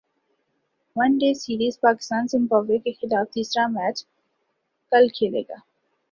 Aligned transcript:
one 0.95 1.11
day 1.19 1.29
سیریزپاکستان 1.41 2.23
Zimbabwe 2.31 2.77
کیخلاف 2.85 3.25
تیسرا 3.33 3.65
match 3.75 3.97
کل 4.91 5.05
کھیلے 5.15 5.41
گا 5.49 5.57